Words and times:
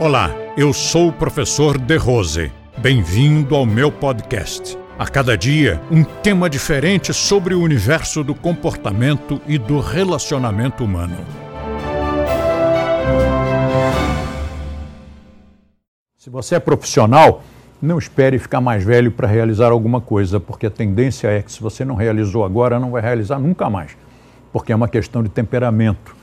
Olá, 0.00 0.34
eu 0.56 0.72
sou 0.72 1.08
o 1.08 1.12
professor 1.12 1.78
De 1.78 1.96
Rose. 1.96 2.50
Bem-vindo 2.76 3.54
ao 3.54 3.64
meu 3.64 3.92
podcast. 3.92 4.76
A 4.98 5.06
cada 5.06 5.38
dia, 5.38 5.80
um 5.88 6.02
tema 6.02 6.50
diferente 6.50 7.14
sobre 7.14 7.54
o 7.54 7.62
universo 7.62 8.24
do 8.24 8.34
comportamento 8.34 9.40
e 9.46 9.56
do 9.56 9.78
relacionamento 9.78 10.84
humano. 10.84 11.16
Se 16.18 16.28
você 16.28 16.56
é 16.56 16.60
profissional, 16.60 17.44
não 17.80 17.96
espere 17.96 18.36
ficar 18.40 18.60
mais 18.60 18.82
velho 18.82 19.12
para 19.12 19.28
realizar 19.28 19.70
alguma 19.70 20.00
coisa, 20.00 20.40
porque 20.40 20.66
a 20.66 20.70
tendência 20.70 21.28
é 21.28 21.40
que 21.40 21.52
se 21.52 21.60
você 21.60 21.84
não 21.84 21.94
realizou 21.94 22.44
agora, 22.44 22.80
não 22.80 22.90
vai 22.90 23.00
realizar 23.00 23.38
nunca 23.38 23.70
mais, 23.70 23.96
porque 24.52 24.72
é 24.72 24.76
uma 24.76 24.88
questão 24.88 25.22
de 25.22 25.28
temperamento, 25.28 26.16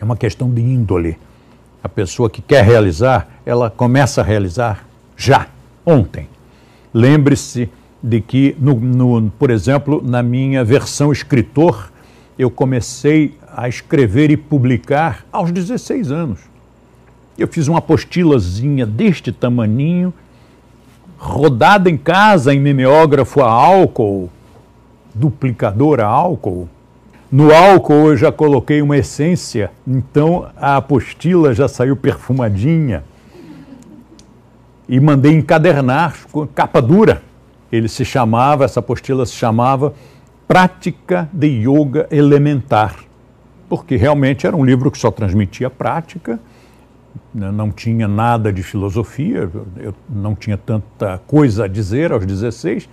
é 0.00 0.04
uma 0.04 0.16
questão 0.16 0.50
de 0.50 0.62
índole. 0.62 1.18
A 1.82 1.88
pessoa 1.88 2.30
que 2.30 2.40
quer 2.40 2.64
realizar, 2.64 3.28
ela 3.44 3.70
começa 3.70 4.20
a 4.20 4.24
realizar 4.24 4.86
já, 5.16 5.48
ontem. 5.84 6.28
Lembre-se 6.94 7.68
de 8.02 8.20
que, 8.20 8.56
no, 8.58 8.74
no, 8.74 9.30
por 9.30 9.50
exemplo, 9.50 10.02
na 10.04 10.22
minha 10.22 10.64
versão 10.64 11.12
escritor, 11.12 11.92
eu 12.38 12.50
comecei 12.50 13.36
a 13.54 13.68
escrever 13.68 14.30
e 14.30 14.36
publicar 14.36 15.24
aos 15.30 15.52
16 15.52 16.10
anos. 16.10 16.40
Eu 17.38 17.48
fiz 17.48 17.68
uma 17.68 17.78
apostilazinha 17.78 18.84
deste 18.84 19.32
tamaninho, 19.32 20.12
rodada 21.18 21.88
em 21.88 21.96
casa 21.96 22.52
em 22.52 22.60
mimeógrafo 22.60 23.42
a 23.42 23.50
álcool, 23.50 24.30
duplicador 25.14 26.00
a 26.00 26.06
álcool. 26.06 26.68
No 27.32 27.50
álcool 27.50 28.10
eu 28.10 28.16
já 28.16 28.30
coloquei 28.30 28.82
uma 28.82 28.98
essência, 28.98 29.70
então 29.86 30.50
a 30.54 30.76
apostila 30.76 31.54
já 31.54 31.66
saiu 31.66 31.96
perfumadinha. 31.96 33.02
E 34.86 35.00
mandei 35.00 35.32
encadernar 35.32 36.14
com 36.30 36.46
capa 36.46 36.82
dura. 36.82 37.22
Ele 37.72 37.88
se 37.88 38.04
chamava, 38.04 38.66
essa 38.66 38.80
apostila 38.80 39.24
se 39.24 39.32
chamava 39.32 39.94
Prática 40.46 41.26
de 41.32 41.46
Yoga 41.46 42.06
Elementar, 42.10 42.96
porque 43.66 43.96
realmente 43.96 44.46
era 44.46 44.54
um 44.54 44.62
livro 44.62 44.90
que 44.90 44.98
só 44.98 45.10
transmitia 45.10 45.70
prática 45.70 46.38
né, 47.34 47.50
não 47.50 47.70
tinha 47.70 48.06
nada 48.06 48.52
de 48.52 48.62
filosofia, 48.62 49.50
eu 49.76 49.94
não 50.08 50.34
tinha 50.34 50.56
tanta 50.56 51.18
coisa 51.26 51.64
a 51.64 51.68
dizer 51.68 52.12
aos 52.12 52.26
16, 52.26 52.88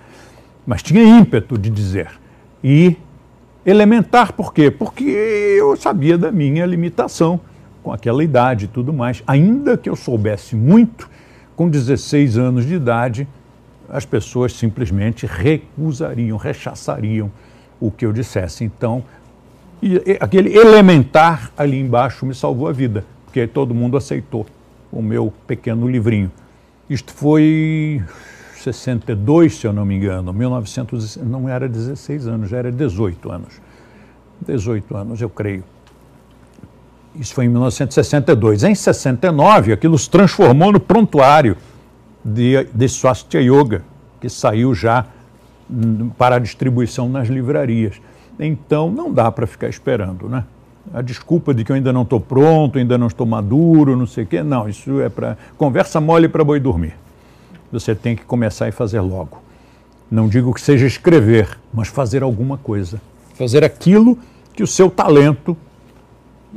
mas 0.66 0.82
tinha 0.82 1.04
ímpeto 1.04 1.58
de 1.58 1.70
dizer. 1.70 2.10
E 2.64 2.96
elementar 3.70 4.34
por 4.34 4.54
quê? 4.54 4.72
Porque 4.72 5.04
eu 5.04 5.76
sabia 5.76 6.18
da 6.18 6.32
minha 6.32 6.66
limitação 6.66 7.40
com 7.84 7.92
aquela 7.92 8.24
idade 8.24 8.66
e 8.66 8.68
tudo 8.68 8.92
mais. 8.92 9.24
Ainda 9.26 9.78
que 9.78 9.90
eu 9.90 9.96
soubesse 9.96 10.56
muito, 10.56 11.10
com 11.56 11.70
16 11.70 12.38
anos 12.38 12.66
de 12.66 12.76
idade, 12.76 13.28
as 13.90 14.06
pessoas 14.06 14.54
simplesmente 14.54 15.26
recusariam, 15.26 16.38
rechaçariam 16.38 17.32
o 17.80 17.92
que 17.92 18.06
eu 18.06 18.14
dissesse. 18.14 18.64
Então, 18.64 19.04
aquele 20.20 20.56
elementar 20.56 21.52
ali 21.58 21.80
embaixo 21.80 22.26
me 22.26 22.36
salvou 22.36 22.68
a 22.68 22.72
vida 22.72 23.06
porque 23.30 23.46
todo 23.46 23.76
mundo 23.76 23.96
aceitou 23.96 24.46
o 24.92 25.04
meu 25.04 25.32
pequeno 25.46 25.88
livrinho. 25.88 26.32
Isto 26.90 27.14
foi 27.14 28.02
62, 28.62 29.58
se 29.58 29.68
eu 29.68 29.74
não 29.74 29.86
me 29.86 29.96
engano, 29.96 30.34
1900, 30.34 31.18
não 31.18 31.48
era 31.48 31.68
16 31.68 32.28
anos, 32.28 32.50
já 32.50 32.58
era 32.58 32.72
18 32.72 33.32
anos. 33.32 33.62
18 34.46 34.96
anos, 34.96 35.22
eu 35.22 35.30
creio. 35.30 35.64
Isso 37.16 37.34
foi 37.34 37.46
em 37.46 37.50
1962. 37.50 38.64
Em 38.64 38.76
69, 38.76 39.74
aquilo 39.74 39.98
se 39.98 40.10
transformou 40.10 40.72
no 40.72 40.80
prontuário 40.80 41.58
de, 42.24 42.66
de 42.74 42.88
Swastika 42.88 43.40
Yoga, 43.40 43.84
que 44.22 44.30
saiu 44.30 44.74
já 44.74 45.06
para 46.18 46.36
a 46.36 46.40
distribuição 46.40 47.10
nas 47.10 47.28
livrarias. 47.28 48.02
Então, 48.40 48.90
não 48.90 49.12
dá 49.12 49.32
para 49.32 49.46
ficar 49.46 49.68
esperando, 49.68 50.30
né? 50.30 50.44
a 50.94 51.02
desculpa 51.02 51.54
de 51.54 51.64
que 51.64 51.72
eu 51.72 51.76
ainda 51.76 51.94
não 51.94 52.02
estou 52.02 52.20
pronto, 52.20 52.80
ainda 52.80 52.98
não 52.98 53.08
estou 53.08 53.26
maduro, 53.26 53.96
não 53.96 54.08
sei 54.08 54.24
o 54.24 54.28
quê. 54.28 54.42
Não, 54.42 54.68
isso 54.68 55.00
é 55.02 55.10
para 55.10 55.38
conversa 55.58 56.02
mole 56.02 56.28
para 56.28 56.44
boi 56.44 56.60
dormir. 56.60 56.94
Você 57.72 57.94
tem 57.94 58.16
que 58.16 58.24
começar 58.24 58.68
e 58.68 58.72
fazer 58.72 59.02
logo. 59.02 59.42
Não 60.10 60.28
digo 60.28 60.54
que 60.54 60.62
seja 60.62 60.88
escrever, 60.88 61.58
mas 61.74 61.88
fazer 61.88 62.24
alguma 62.24 62.58
coisa. 62.58 63.00
Fazer 63.36 63.64
aquilo 63.64 64.18
que 64.54 64.64
o 64.64 64.68
seu 64.68 64.90
talento 64.90 65.56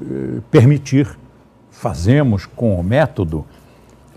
eh, 0.01 0.41
permitir. 0.51 1.09
Fazemos 1.71 2.47
com 2.47 2.79
o 2.79 2.83
método, 2.83 3.45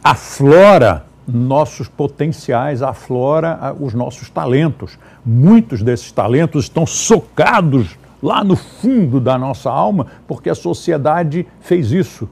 aflora 0.03 1.05
nossos 1.27 1.87
potenciais, 1.87 2.81
aflora 2.81 3.57
ah, 3.59 3.75
os 3.77 3.93
nossos 3.93 4.29
talentos. 4.29 4.97
Muitos 5.25 5.81
desses 5.81 6.11
talentos 6.11 6.65
estão 6.65 6.85
socados 6.85 7.97
lá 8.21 8.43
no 8.43 8.55
fundo 8.55 9.19
da 9.19 9.37
nossa 9.37 9.69
alma, 9.69 10.07
porque 10.27 10.49
a 10.49 10.55
sociedade 10.55 11.45
fez 11.59 11.91
isso. 11.91 12.29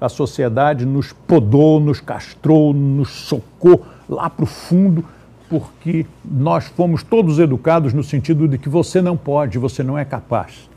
A 0.00 0.08
sociedade 0.08 0.84
nos 0.84 1.12
podou, 1.12 1.78
nos 1.78 2.00
castrou, 2.00 2.74
nos 2.74 3.10
socou 3.10 3.84
lá 4.12 4.28
para 4.30 4.44
o 4.44 4.46
fundo, 4.46 5.04
porque 5.48 6.06
nós 6.24 6.66
fomos 6.66 7.02
todos 7.02 7.38
educados 7.38 7.92
no 7.92 8.02
sentido 8.02 8.46
de 8.46 8.58
que 8.58 8.68
você 8.68 9.02
não 9.02 9.16
pode, 9.16 9.58
você 9.58 9.82
não 9.82 9.98
é 9.98 10.04
capaz. 10.04 10.68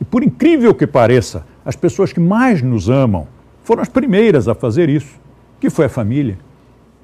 E 0.00 0.04
por 0.04 0.22
incrível 0.22 0.74
que 0.74 0.86
pareça, 0.86 1.46
as 1.64 1.76
pessoas 1.76 2.12
que 2.12 2.20
mais 2.20 2.60
nos 2.60 2.88
amam 2.88 3.26
foram 3.62 3.82
as 3.82 3.88
primeiras 3.88 4.48
a 4.48 4.54
fazer 4.54 4.88
isso, 4.88 5.14
que 5.60 5.70
foi 5.70 5.86
a 5.86 5.88
família. 5.88 6.38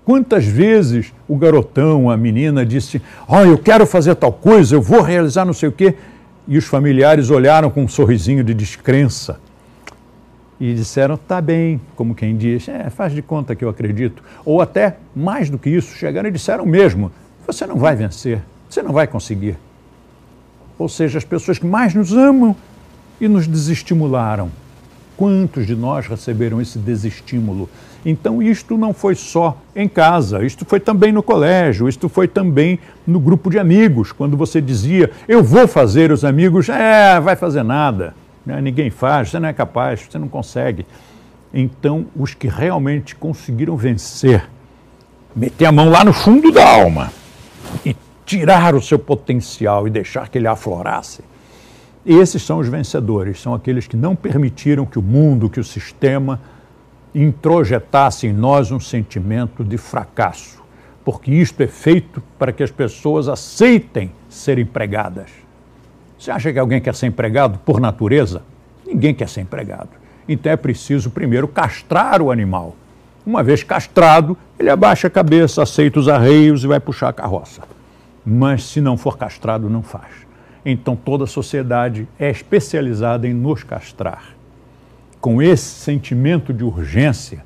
Quantas 0.05 0.45
vezes 0.45 1.13
o 1.29 1.37
garotão, 1.37 2.11
a 2.11 2.17
menina 2.17 2.67
disse: 2.67 3.01
"Oh, 3.29 3.41
eu 3.41 3.57
quero 3.57 3.87
fazer 3.87 4.15
tal 4.17 4.33
coisa, 4.33 4.75
eu 4.75 4.83
vou 4.83 5.03
realizar 5.03 5.45
não 5.45 5.53
sei 5.53 5.69
o 5.69 5.73
quê", 5.73 5.95
e 6.49 6.59
os 6.59 6.65
familiares 6.65 7.31
olharam 7.31 7.71
com 7.71 7.85
um 7.85 7.89
sorrisinho 7.89 8.43
de 8.43 8.53
descrença 8.53 9.39
e 10.61 10.75
disseram: 10.75 11.17
tá 11.17 11.41
bem, 11.41 11.81
como 11.97 12.15
quem 12.15 12.37
diz, 12.37 12.69
é, 12.69 12.91
faz 12.91 13.13
de 13.13 13.23
conta 13.23 13.57
que 13.57 13.65
eu 13.65 13.69
acredito. 13.69 14.23
Ou 14.45 14.61
até 14.61 14.99
mais 15.17 15.49
do 15.49 15.59
que 15.59 15.71
isso, 15.71 15.97
chegaram 15.97 16.29
e 16.29 16.33
disseram 16.33 16.67
mesmo: 16.67 17.11
você 17.47 17.67
não 17.67 17.77
vai 17.77 17.97
vencer, 17.97 18.43
você 18.69 18.83
não 18.83 18.93
vai 18.93 19.07
conseguir. 19.07 19.57
Ou 20.79 20.89
seja, 20.89 21.19
as 21.19 21.25
pessoas 21.25 21.59
que 21.59 21.67
mais 21.67 21.95
nos 21.95 22.13
amam 22.13 22.55
e 23.21 23.27
nos 23.27 23.47
desestimularam. 23.47 24.51
Quantos 25.17 25.67
de 25.67 25.77
nós 25.77 26.07
receberam 26.07 26.61
esse 26.61 26.79
desestímulo? 26.79 27.69
Então, 28.05 28.43
isto 28.43 28.79
não 28.79 28.95
foi 28.95 29.15
só 29.15 29.59
em 29.77 29.87
casa, 29.87 30.43
isto 30.43 30.65
foi 30.65 30.81
também 30.81 31.13
no 31.13 31.23
colégio, 31.23 31.87
isto 31.87 32.09
foi 32.09 32.27
também 32.27 32.79
no 33.07 33.21
grupo 33.21 33.51
de 33.51 33.59
amigos, 33.59 34.11
quando 34.11 34.39
você 34.39 34.59
dizia, 34.59 35.11
eu 35.29 35.43
vou 35.43 35.69
fazer 35.69 36.11
os 36.11 36.25
amigos, 36.25 36.71
é, 36.71 37.21
vai 37.21 37.37
fazer 37.37 37.63
nada, 37.63 38.15
né? 38.51 38.61
ninguém 38.61 38.91
faz, 38.91 39.31
você 39.31 39.39
não 39.39 39.49
é 39.49 39.53
capaz, 39.53 40.07
você 40.09 40.19
não 40.19 40.29
consegue. 40.29 40.87
Então, 41.53 42.07
os 42.17 42.35
que 42.35 42.49
realmente 42.49 43.15
conseguiram 43.15 43.77
vencer, 43.77 44.49
meter 45.35 45.67
a 45.67 45.73
mão 45.73 45.91
lá 45.91 46.05
no 46.05 46.13
fundo 46.13 46.51
da 46.53 46.69
alma 46.69 47.13
e 47.85 47.97
tirar 48.25 48.75
o 48.75 48.83
seu 48.83 48.99
potencial 48.99 49.87
e 49.87 49.91
deixar 49.91 50.29
que 50.29 50.39
ele 50.39 50.47
aflorasse, 50.47 51.23
esses 52.05 52.43
são 52.43 52.59
os 52.59 52.69
vencedores, 52.69 53.41
são 53.41 53.55
aqueles 53.55 53.87
que 53.87 53.97
não 53.97 54.17
permitiram 54.17 54.87
que 54.87 54.99
o 54.99 55.03
mundo, 55.03 55.51
que 55.51 55.61
o 55.61 55.65
sistema 55.65 56.41
introjetasse 57.15 58.27
em 58.27 58.33
nós 58.33 58.71
um 58.71 58.81
sentimento 58.81 59.63
de 59.63 59.77
fracasso, 59.77 60.63
porque 61.05 61.31
isto 61.31 61.61
é 61.63 61.67
feito 61.67 62.23
para 62.39 62.53
que 62.53 62.63
as 62.63 62.71
pessoas 62.71 63.29
aceitem 63.29 64.13
ser 64.29 64.59
empregadas. 64.59 65.31
Você 66.21 66.31
acha 66.31 66.53
que 66.53 66.59
alguém 66.59 66.81
quer 66.81 66.95
ser 66.95 67.07
empregado 67.07 67.59
por 67.65 67.81
natureza? 67.81 68.43
Ninguém 68.87 69.15
quer 69.15 69.29
ser 69.29 69.41
empregado. 69.41 69.89
Então 70.29 70.53
é 70.53 70.57
preciso 70.57 71.11
primeiro 71.11 71.49
castrar 71.49 72.21
o 72.21 72.31
animal. 72.31 72.77
Uma 73.27 73.43
vez 73.43 73.65
castrado, 73.65 74.37
ele 74.59 74.69
abaixa 74.69 75.09
a 75.09 75.11
cabeça, 75.11 75.63
aceita 75.63 75.99
os 75.99 76.09
arreios 76.09 76.63
e 76.63 76.67
vai 76.67 76.79
puxar 76.79 77.09
a 77.09 77.13
carroça. 77.13 77.63
Mas 78.25 78.65
se 78.65 78.81
não 78.81 78.97
for 78.97 79.17
castrado, 79.17 79.71
não 79.71 79.83
faz. 79.83 80.13
Então 80.65 80.95
toda 80.95 81.25
a 81.25 81.27
sociedade 81.27 82.07
é 82.19 82.31
especializada 82.31 83.27
em 83.27 83.33
nos 83.33 83.65
castrar 83.65 84.41
com 85.21 85.43
esse 85.43 85.65
sentimento 85.65 86.53
de 86.53 86.65
urgência, 86.65 87.45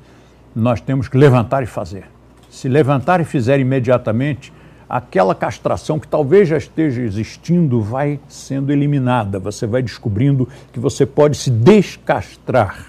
nós 0.55 0.79
temos 0.79 1.09
que 1.09 1.17
levantar 1.17 1.61
e 1.61 1.65
fazer. 1.65 2.05
Se 2.49 2.69
levantar 2.69 3.19
e 3.19 3.25
fizer 3.25 3.59
imediatamente, 3.59 4.53
aquela 4.87 5.33
castração 5.33 5.99
que 5.99 6.07
talvez 6.07 6.47
já 6.47 6.57
esteja 6.57 7.01
existindo 7.01 7.81
vai 7.81 8.19
sendo 8.27 8.71
eliminada. 8.71 9.39
Você 9.39 9.65
vai 9.65 9.81
descobrindo 9.81 10.47
que 10.71 10.79
você 10.79 11.05
pode 11.05 11.37
se 11.37 11.49
descastrar 11.49 12.87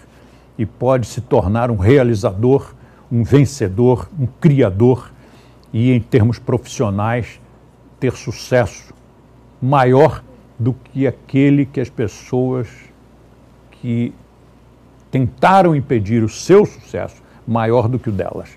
e 0.58 0.64
pode 0.64 1.06
se 1.06 1.20
tornar 1.20 1.70
um 1.70 1.76
realizador, 1.76 2.74
um 3.10 3.22
vencedor, 3.22 4.08
um 4.18 4.26
criador 4.26 5.10
e, 5.72 5.92
em 5.92 6.00
termos 6.00 6.38
profissionais, 6.38 7.40
ter 7.98 8.12
sucesso 8.12 8.94
maior 9.60 10.22
do 10.58 10.72
que 10.72 11.06
aquele 11.06 11.66
que 11.66 11.80
as 11.80 11.90
pessoas 11.90 12.68
que 13.70 14.12
tentaram 15.10 15.74
impedir 15.74 16.22
o 16.22 16.28
seu 16.28 16.66
sucesso 16.66 17.22
maior 17.46 17.88
do 17.88 17.98
que 17.98 18.08
o 18.08 18.12
delas. 18.12 18.50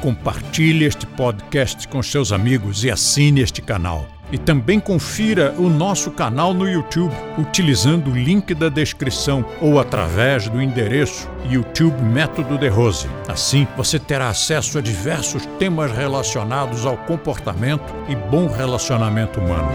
Compartilhe 0.00 0.84
este 0.84 1.06
podcast 1.06 1.88
com 1.88 2.02
seus 2.02 2.32
amigos 2.32 2.84
e 2.84 2.90
assine 2.90 3.40
este 3.40 3.62
canal. 3.62 4.06
E 4.30 4.36
também 4.36 4.80
confira 4.80 5.54
o 5.56 5.70
nosso 5.70 6.10
canal 6.10 6.52
no 6.52 6.68
YouTube 6.68 7.14
utilizando 7.38 8.10
o 8.10 8.16
link 8.16 8.54
da 8.54 8.68
descrição 8.68 9.44
ou 9.60 9.78
através 9.78 10.48
do 10.48 10.60
endereço 10.60 11.28
YouTube 11.48 12.02
Método 12.02 12.58
de 12.58 12.68
Rose. 12.68 13.08
Assim, 13.28 13.66
você 13.76 13.98
terá 13.98 14.28
acesso 14.28 14.78
a 14.78 14.80
diversos 14.80 15.46
temas 15.58 15.92
relacionados 15.92 16.84
ao 16.84 16.96
comportamento 16.96 17.94
e 18.08 18.16
bom 18.16 18.48
relacionamento 18.48 19.38
humano. 19.38 19.68